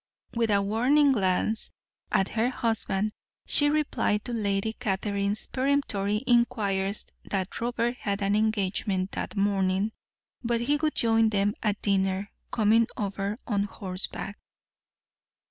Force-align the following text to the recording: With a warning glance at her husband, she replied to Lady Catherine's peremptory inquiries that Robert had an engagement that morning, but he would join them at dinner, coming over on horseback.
With 0.33 0.49
a 0.49 0.63
warning 0.63 1.11
glance 1.11 1.69
at 2.11 2.29
her 2.29 2.49
husband, 2.49 3.11
she 3.45 3.69
replied 3.69 4.25
to 4.25 4.33
Lady 4.33 4.73
Catherine's 4.73 5.45
peremptory 5.45 6.23
inquiries 6.25 7.05
that 7.25 7.61
Robert 7.61 7.97
had 7.97 8.23
an 8.23 8.35
engagement 8.35 9.11
that 9.11 9.37
morning, 9.37 9.91
but 10.43 10.61
he 10.61 10.77
would 10.77 10.95
join 10.95 11.29
them 11.29 11.53
at 11.61 11.83
dinner, 11.83 12.31
coming 12.49 12.87
over 12.97 13.37
on 13.45 13.65
horseback. 13.65 14.39